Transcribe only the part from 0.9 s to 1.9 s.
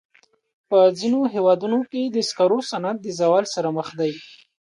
ځینو هېوادونو